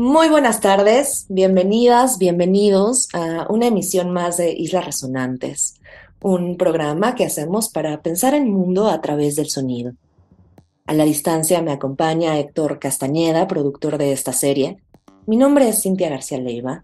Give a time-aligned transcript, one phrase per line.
[0.00, 5.74] Muy buenas tardes, bienvenidas, bienvenidos a una emisión más de Islas Resonantes,
[6.22, 9.92] un programa que hacemos para pensar el mundo a través del sonido.
[10.86, 14.78] A la distancia me acompaña Héctor Castañeda, productor de esta serie.
[15.26, 16.82] Mi nombre es Cintia García Leiva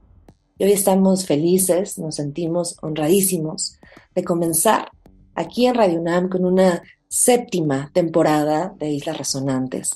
[0.59, 3.79] y hoy estamos felices, nos sentimos honradísimos
[4.15, 4.91] de comenzar
[5.35, 9.95] aquí en Radio UNAM con una séptima temporada de Islas Resonantes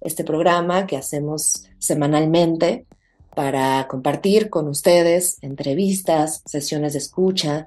[0.00, 2.86] este programa que hacemos semanalmente
[3.34, 7.66] para compartir con ustedes entrevistas, sesiones de escucha,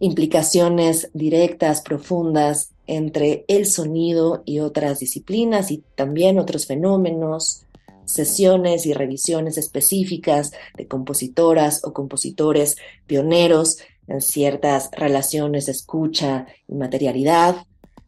[0.00, 7.64] implicaciones directas, profundas entre el sonido y otras disciplinas y también otros fenómenos,
[8.04, 16.74] sesiones y revisiones específicas de compositoras o compositores pioneros en ciertas relaciones de escucha y
[16.74, 17.56] materialidad,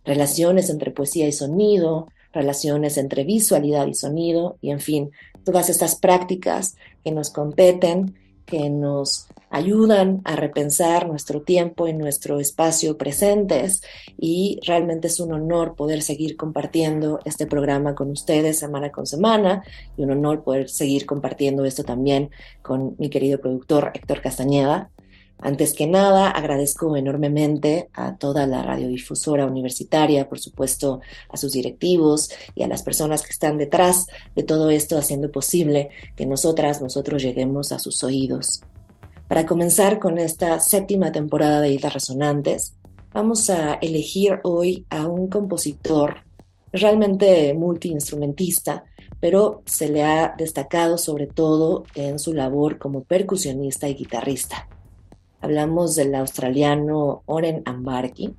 [0.04, 5.10] relaciones entre poesía y sonido, relaciones entre visualidad y sonido, y en fin,
[5.44, 12.40] todas estas prácticas que nos competen, que nos ayudan a repensar nuestro tiempo y nuestro
[12.40, 13.82] espacio presentes
[14.18, 19.62] y realmente es un honor poder seguir compartiendo este programa con ustedes semana con semana
[19.96, 22.30] y un honor poder seguir compartiendo esto también
[22.62, 24.90] con mi querido productor Héctor Castañeda.
[25.38, 32.30] Antes que nada, agradezco enormemente a toda la radiodifusora universitaria, por supuesto a sus directivos
[32.54, 37.22] y a las personas que están detrás de todo esto haciendo posible que nosotras, nosotros
[37.22, 38.62] lleguemos a sus oídos.
[39.28, 42.74] Para comenzar con esta séptima temporada de Islas Resonantes,
[43.12, 46.24] vamos a elegir hoy a un compositor
[46.72, 48.84] realmente multiinstrumentista,
[49.20, 54.68] pero se le ha destacado sobre todo en su labor como percusionista y guitarrista.
[55.46, 58.34] Hablamos del australiano Oren Ambarki,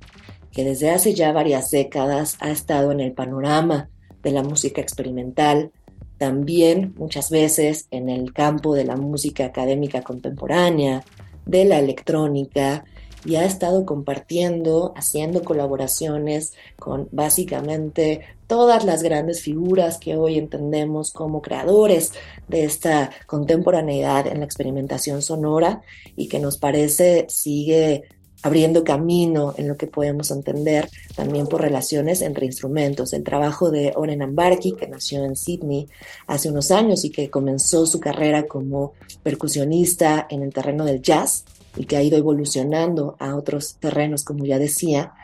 [0.52, 3.88] que desde hace ya varias décadas ha estado en el panorama
[4.22, 5.72] de la música experimental,
[6.18, 11.02] también muchas veces en el campo de la música académica contemporánea,
[11.46, 12.84] de la electrónica
[13.28, 21.12] y ha estado compartiendo, haciendo colaboraciones con básicamente todas las grandes figuras que hoy entendemos
[21.12, 22.12] como creadores
[22.48, 25.82] de esta contemporaneidad en la experimentación sonora
[26.16, 28.04] y que nos parece sigue
[28.42, 33.12] abriendo camino en lo que podemos entender también por relaciones entre instrumentos.
[33.12, 35.86] El trabajo de Oren Ambarki, que nació en Sydney
[36.26, 41.44] hace unos años y que comenzó su carrera como percusionista en el terreno del jazz,
[41.78, 45.14] y que ha ido evolucionando a otros terrenos, como ya decía,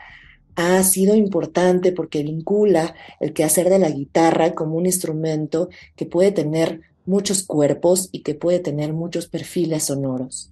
[0.55, 6.31] ha sido importante porque vincula el quehacer de la guitarra como un instrumento que puede
[6.31, 10.51] tener muchos cuerpos y que puede tener muchos perfiles sonoros.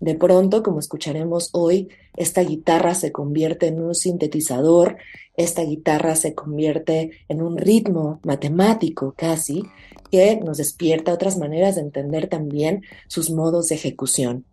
[0.00, 4.96] De pronto, como escucharemos hoy, esta guitarra se convierte en un sintetizador,
[5.36, 9.62] esta guitarra se convierte en un ritmo matemático casi,
[10.10, 14.44] que nos despierta otras maneras de entender también sus modos de ejecución.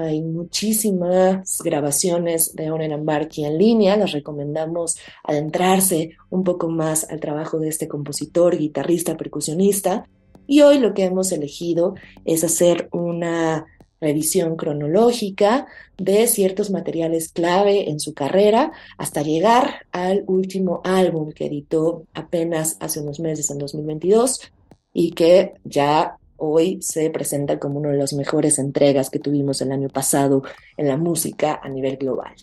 [0.00, 3.96] Hay muchísimas grabaciones de Oren Ambarki en línea.
[3.96, 10.06] Les recomendamos adentrarse un poco más al trabajo de este compositor, guitarrista, percusionista.
[10.46, 13.66] Y hoy lo que hemos elegido es hacer una
[14.00, 15.66] revisión cronológica
[15.96, 22.76] de ciertos materiales clave en su carrera hasta llegar al último álbum que editó apenas
[22.78, 24.52] hace unos meses en 2022
[24.92, 29.72] y que ya hoy se presenta como una de las mejores entregas que tuvimos el
[29.72, 30.42] año pasado
[30.76, 32.34] en la música a nivel global.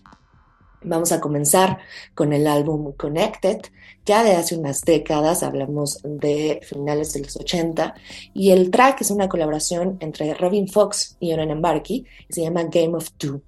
[0.83, 1.79] Vamos a comenzar
[2.13, 3.59] con el álbum Connected,
[4.05, 7.95] ya de hace unas décadas, hablamos de finales de los 80,
[8.35, 12.95] y el track es una colaboración entre Robin Fox y Oren Embarki, se llama Game
[12.95, 13.41] of Two.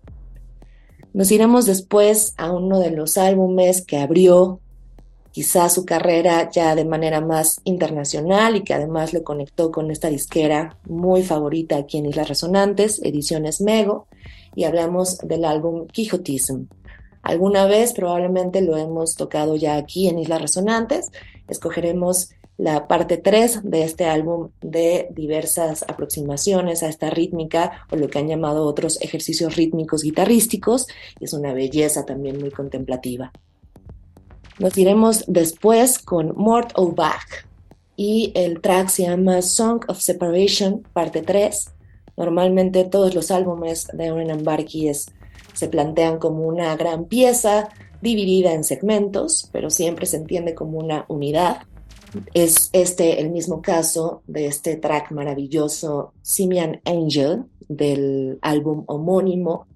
[1.13, 4.59] Nos iremos después a uno de los álbumes que abrió
[5.38, 10.10] quizás su carrera ya de manera más internacional y que además lo conectó con esta
[10.10, 14.07] disquera muy favorita aquí en Islas Resonantes, Ediciones Mego,
[14.56, 16.63] y hablamos del álbum Quixotism.
[17.22, 21.12] Alguna vez probablemente lo hemos tocado ya aquí en Islas Resonantes,
[21.48, 28.10] escogeremos la parte 3 de este álbum de diversas aproximaciones a esta rítmica o lo
[28.10, 30.88] que han llamado otros ejercicios rítmicos guitarrísticos,
[31.19, 33.31] es una belleza también muy contemplativa.
[34.59, 37.45] Nos iremos después con Mort O'Bach
[37.95, 41.74] y el track se llama Song of Separation, parte 3.
[42.18, 44.92] Normalmente todos los álbumes de Oren Ambarki
[45.54, 47.69] se plantean como una gran pieza
[48.01, 51.60] dividida en segmentos, pero siempre se entiende como una unidad.
[52.33, 59.68] Es este el mismo caso de este track maravilloso Simian Angel del álbum homónimo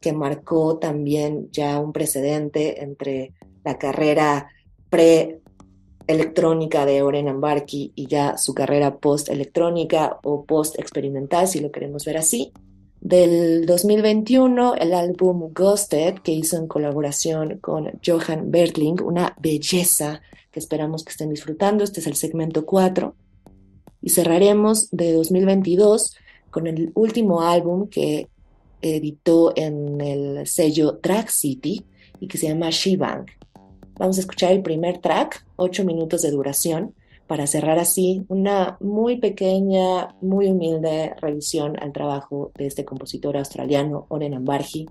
[0.00, 3.32] que marcó también ya un precedente entre
[3.64, 4.48] la carrera
[4.90, 12.18] pre-electrónica de Oren Ambarki y ya su carrera post-electrónica o post-experimental, si lo queremos ver
[12.18, 12.52] así.
[13.00, 20.60] Del 2021, el álbum Ghosted, que hizo en colaboración con Johan Bertling, una belleza que
[20.60, 21.84] esperamos que estén disfrutando.
[21.84, 23.14] Este es el segmento 4.
[24.00, 26.16] Y cerraremos de 2022
[26.50, 28.28] con el último álbum que
[28.80, 31.84] editó en el sello Track City
[32.20, 33.26] y que se llama Shebang.
[33.96, 36.94] Vamos a escuchar el primer track, ocho minutos de duración,
[37.28, 44.06] para cerrar así una muy pequeña, muy humilde revisión al trabajo de este compositor australiano,
[44.08, 44.86] Oren Ambarji,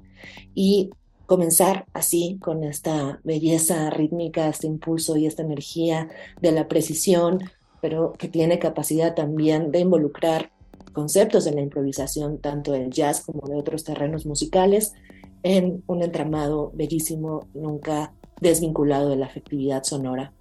[0.56, 0.90] y
[1.26, 6.10] comenzar así con esta belleza rítmica, este impulso y esta energía
[6.42, 7.40] de la precisión,
[7.82, 10.50] pero que tiene capacidad también de involucrar
[10.94, 14.94] conceptos de la improvisación, tanto del jazz como de otros terrenos musicales,
[15.44, 18.14] en un entramado bellísimo, nunca
[18.44, 20.32] desvinculado de la afectividad sonora.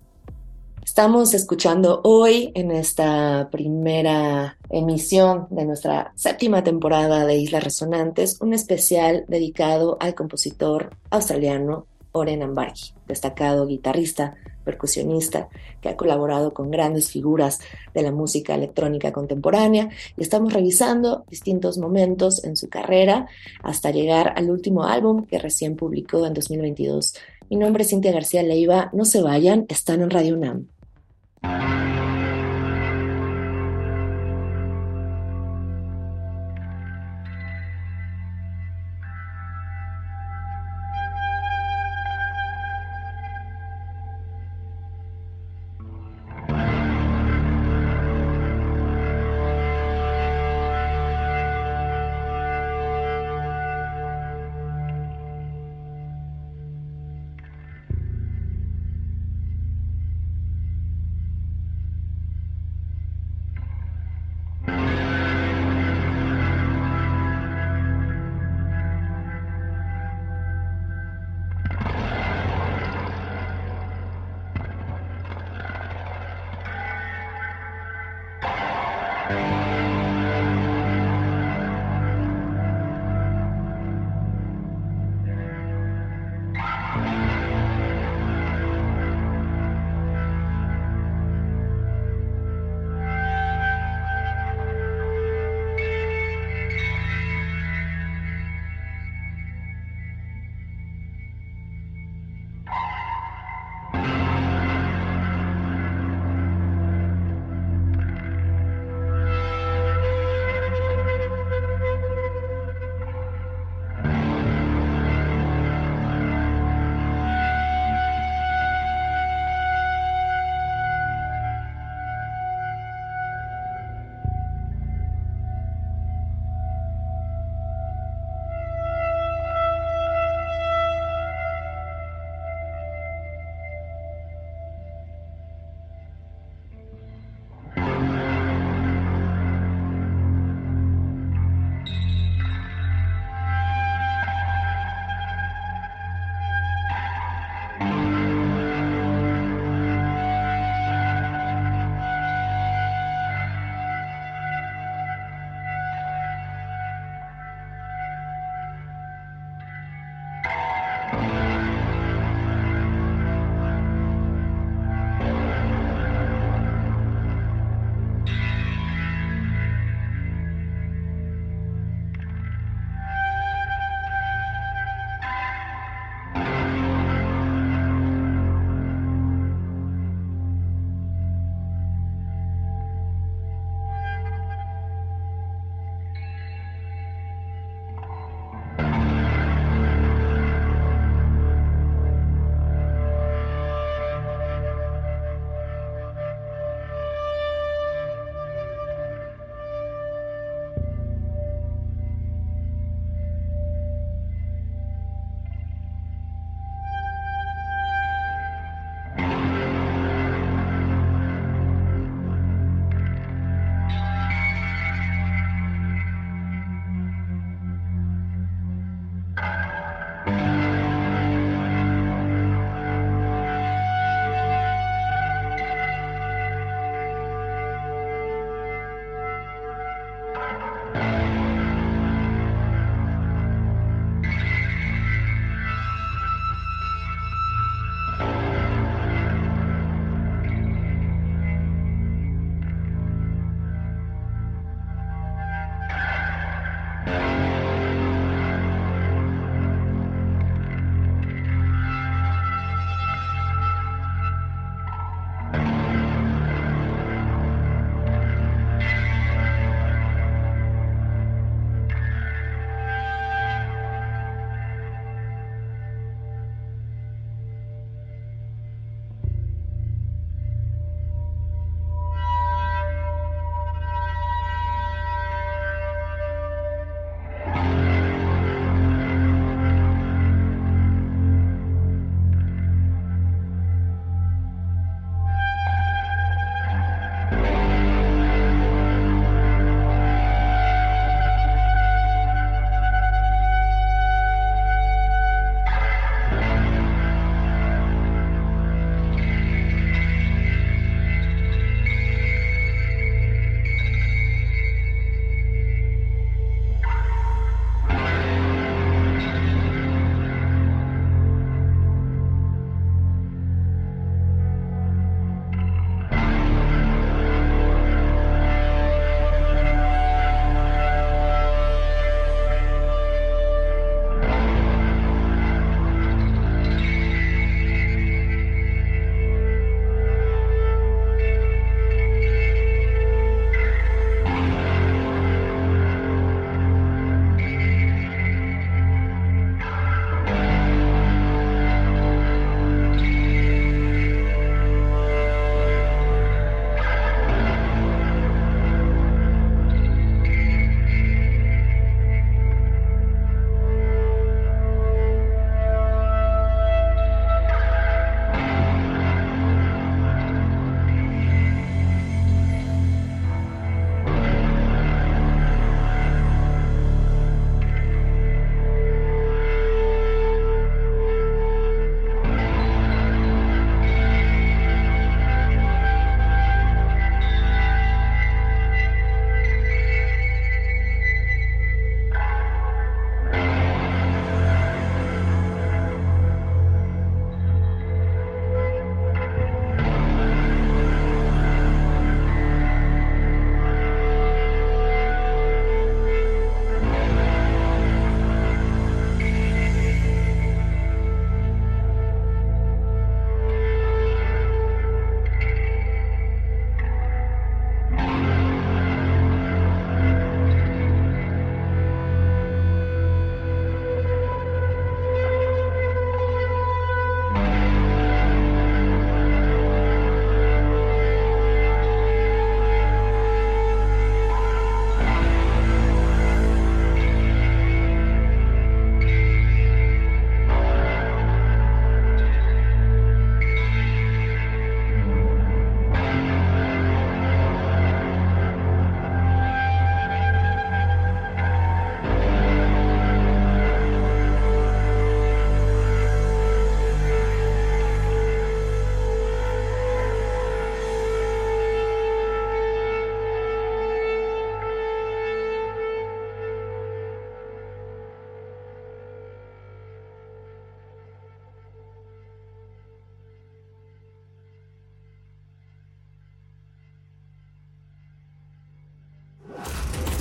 [0.84, 8.52] Estamos escuchando hoy en esta primera emisión de nuestra séptima temporada de Islas Resonantes un
[8.52, 14.34] especial dedicado al compositor australiano Oren Ambargi, destacado guitarrista,
[14.64, 15.48] percusionista,
[15.81, 17.60] que ha colaborado con grandes figuras
[17.94, 23.28] de la música electrónica contemporánea y estamos revisando distintos momentos en su carrera
[23.62, 27.14] hasta llegar al último álbum que recién publicó en 2022.
[27.52, 30.69] Mi nombre es Cintia García Leiva, no se vayan, están en Radio UNAM.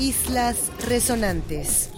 [0.02, 1.92] Islas Resonantes.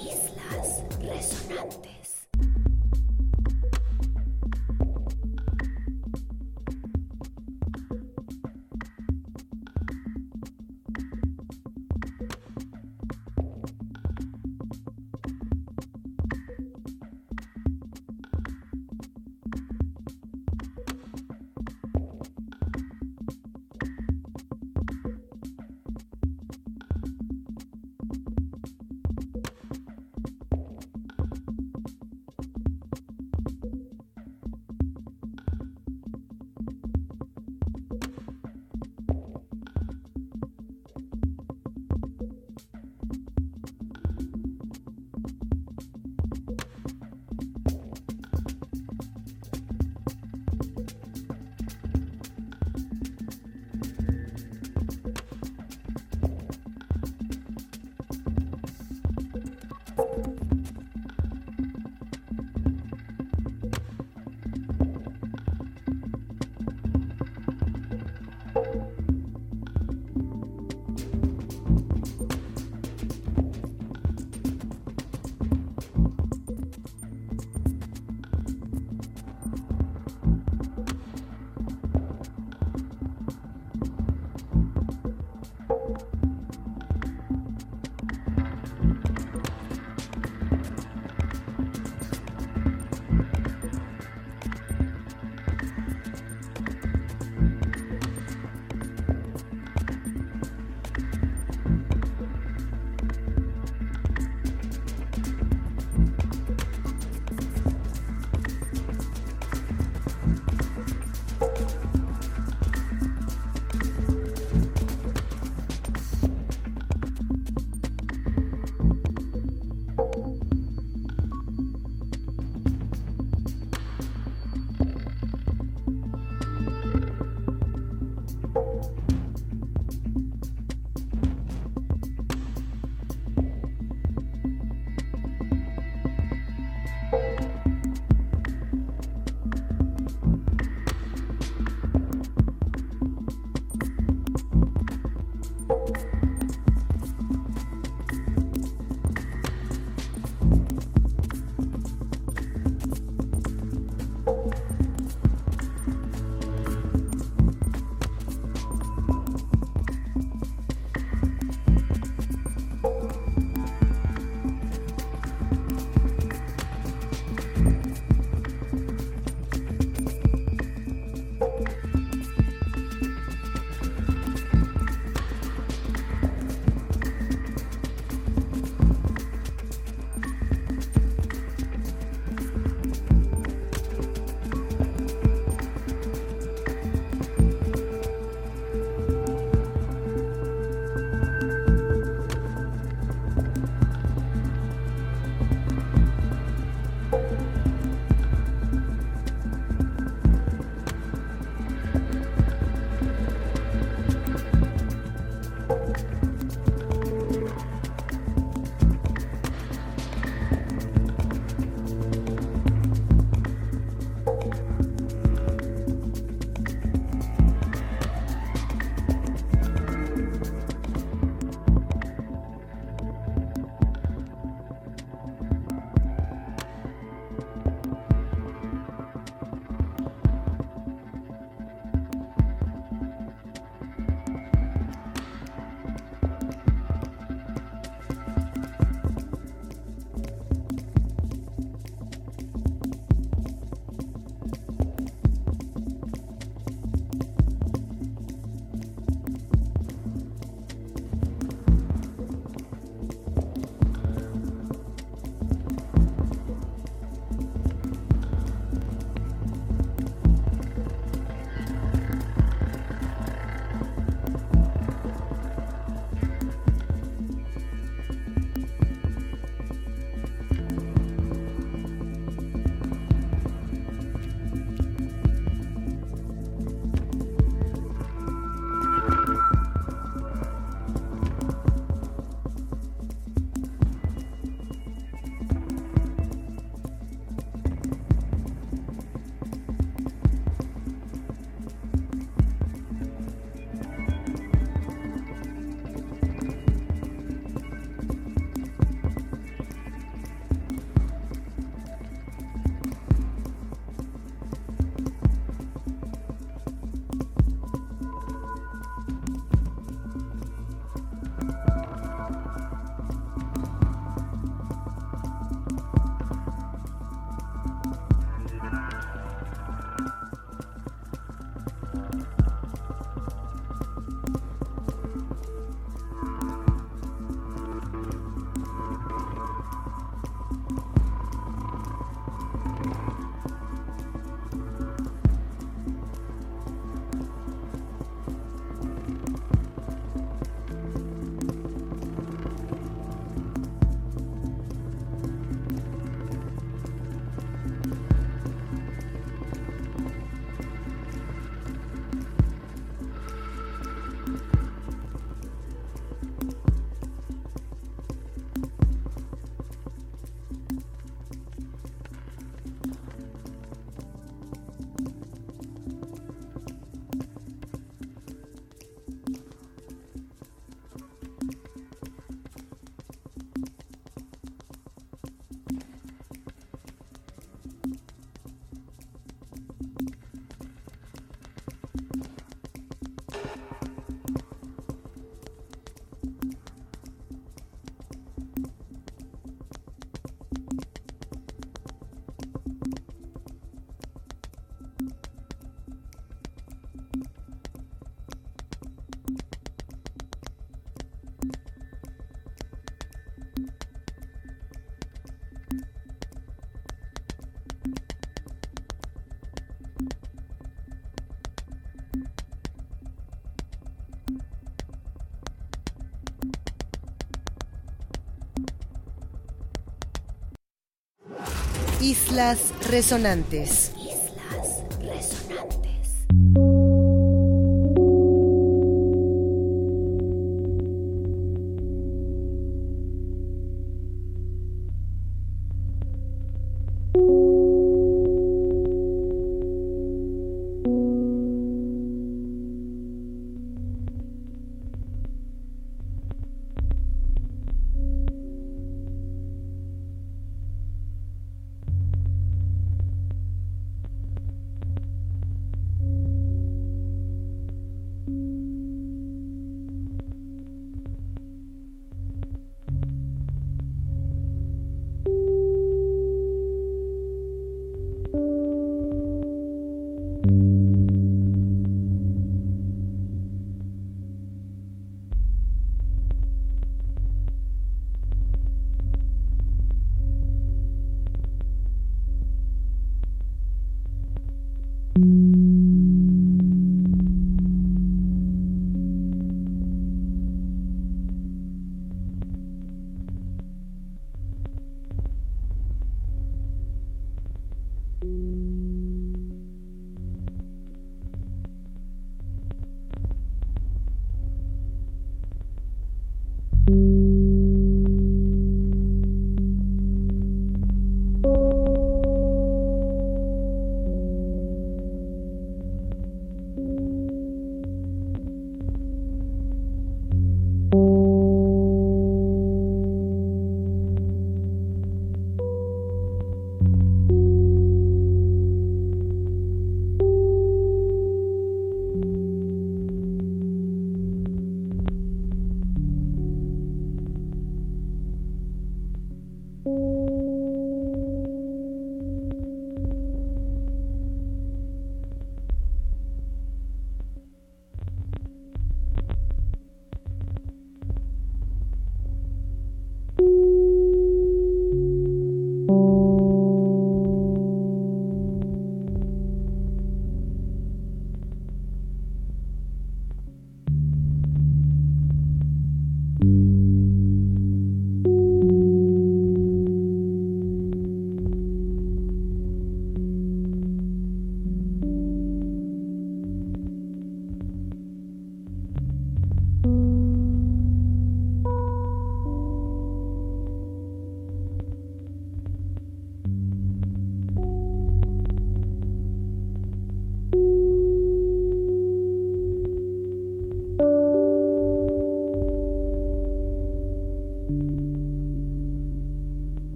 [422.03, 423.93] Islas Resonantes.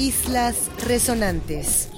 [0.00, 1.90] Islas Resonantes.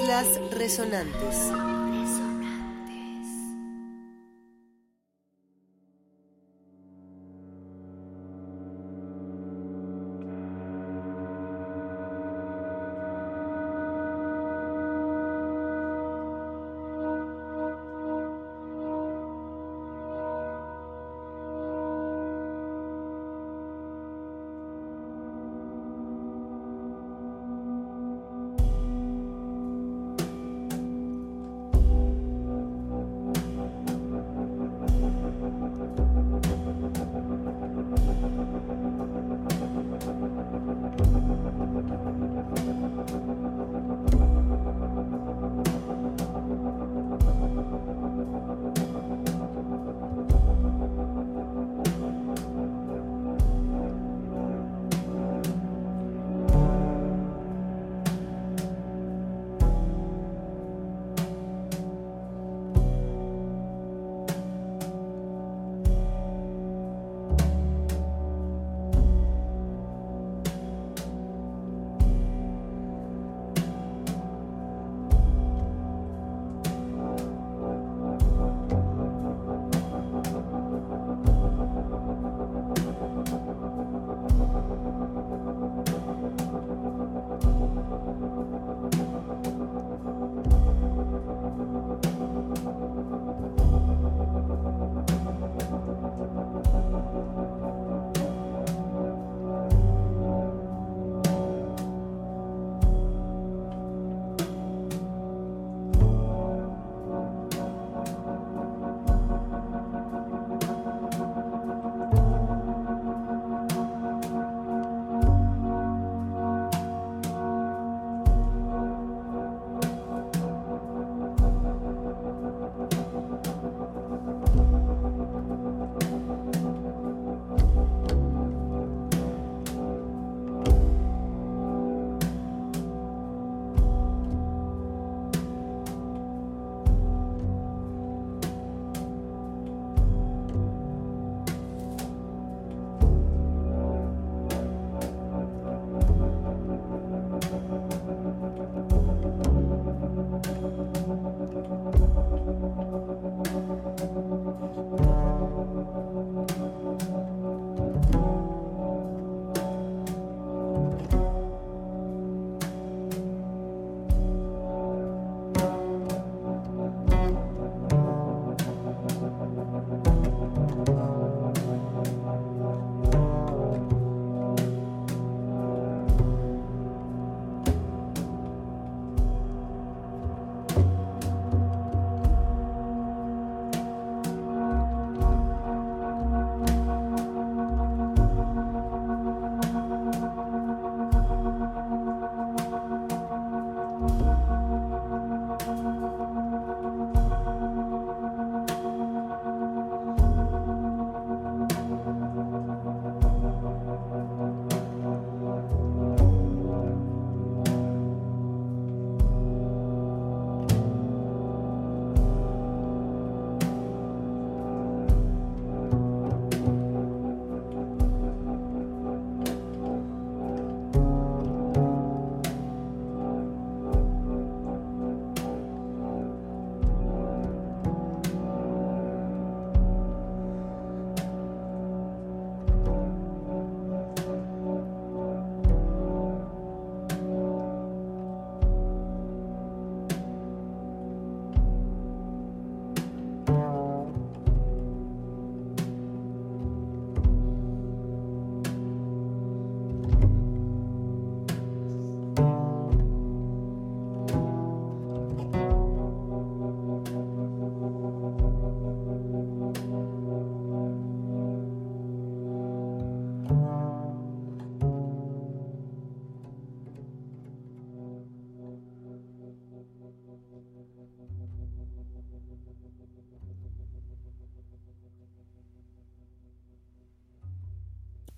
[0.00, 1.69] Islas Resonantes.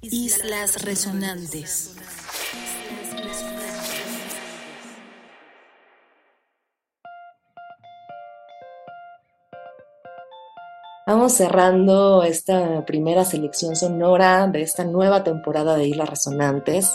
[0.04, 1.94] Islas Resonantes.
[11.06, 16.90] Vamos cerrando esta primera selección sonora de esta nueva temporada de Islas Resonantes.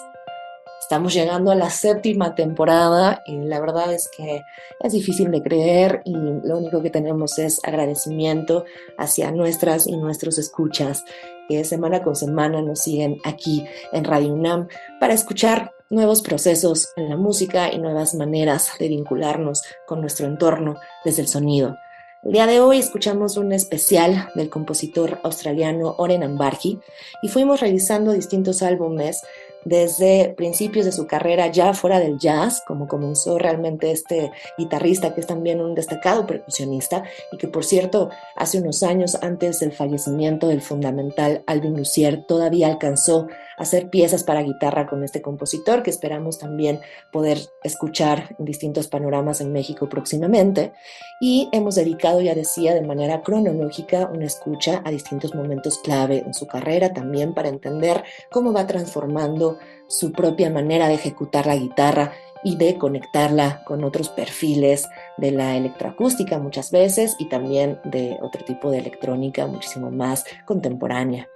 [0.87, 4.43] Estamos llegando a la séptima temporada y la verdad es que
[4.79, 8.63] es difícil de creer y lo único que tenemos es agradecimiento
[8.97, 11.03] hacia nuestras y nuestros escuchas
[11.49, 17.09] que semana con semana nos siguen aquí en Radio UNAM para escuchar nuevos procesos en
[17.09, 21.75] la música y nuevas maneras de vincularnos con nuestro entorno desde el sonido.
[22.23, 26.79] El día de hoy escuchamos un especial del compositor australiano Oren Ambarji
[27.21, 29.21] y fuimos revisando distintos álbumes
[29.65, 35.21] desde principios de su carrera ya fuera del jazz, como comenzó realmente este guitarrista que
[35.21, 40.47] es también un destacado percusionista y que por cierto hace unos años antes del fallecimiento
[40.47, 43.27] del fundamental Alvin Lucier todavía alcanzó
[43.57, 46.79] a hacer piezas para guitarra con este compositor que esperamos también
[47.11, 50.73] poder escuchar en distintos panoramas en México próximamente.
[51.19, 56.33] Y hemos dedicado ya decía de manera cronológica una escucha a distintos momentos clave en
[56.33, 59.56] su carrera también para entender cómo va transformando
[59.87, 62.13] su propia manera de ejecutar la guitarra
[62.43, 68.45] y de conectarla con otros perfiles de la electroacústica muchas veces y también de otro
[68.45, 71.27] tipo de electrónica muchísimo más contemporánea.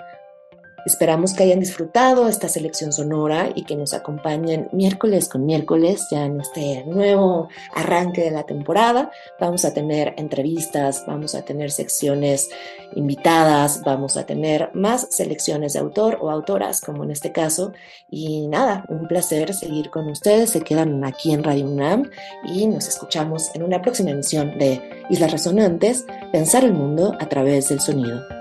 [0.85, 6.25] Esperamos que hayan disfrutado esta selección sonora y que nos acompañen miércoles con miércoles ya
[6.25, 9.11] en este nuevo arranque de la temporada.
[9.39, 12.49] Vamos a tener entrevistas, vamos a tener secciones
[12.95, 17.73] invitadas, vamos a tener más selecciones de autor o autoras como en este caso.
[18.09, 20.49] Y nada, un placer seguir con ustedes.
[20.49, 22.09] Se quedan aquí en Radio UNAM
[22.45, 27.69] y nos escuchamos en una próxima emisión de Islas Resonantes, Pensar el Mundo a través
[27.69, 28.40] del sonido.